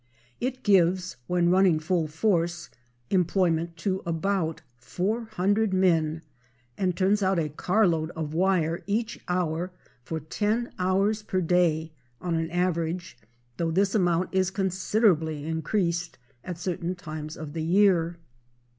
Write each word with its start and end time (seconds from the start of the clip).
It 0.39 0.63
gives, 0.63 1.17
when 1.27 1.49
running 1.51 1.77
full 1.77 2.07
force, 2.07 2.71
employment 3.11 3.77
to 3.85 4.01
about 4.03 4.63
400 4.79 5.75
men, 5.75 6.23
and 6.75 6.97
turns 6.97 7.21
out 7.21 7.37
a 7.37 7.49
car 7.49 7.85
load 7.85 8.09
of 8.15 8.33
wire 8.33 8.81
each 8.87 9.19
hour 9.27 9.71
for 10.01 10.19
ten 10.19 10.71
hours 10.79 11.21
per 11.21 11.39
day, 11.39 11.91
on 12.19 12.33
an 12.33 12.49
average, 12.49 13.15
though 13.57 13.69
this 13.69 13.93
amount 13.93 14.29
is 14.33 14.49
considerably 14.49 15.45
increased 15.45 16.17
at 16.43 16.57
certain 16.57 16.95
times 16.95 17.37
of 17.37 17.53
the 17.53 17.61
year. 17.63 18.17